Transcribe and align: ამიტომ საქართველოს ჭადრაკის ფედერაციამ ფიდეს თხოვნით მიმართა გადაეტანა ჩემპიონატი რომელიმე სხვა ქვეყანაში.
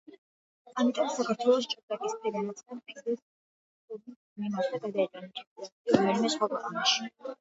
ამიტომ 0.83 1.09
საქართველოს 1.15 1.67
ჭადრაკის 1.73 2.15
ფედერაციამ 2.23 2.81
ფიდეს 2.87 3.19
თხოვნით 3.21 4.17
მიმართა 4.47 4.81
გადაეტანა 4.87 5.31
ჩემპიონატი 5.39 5.99
რომელიმე 6.01 6.33
სხვა 6.39 6.51
ქვეყანაში. 6.57 7.11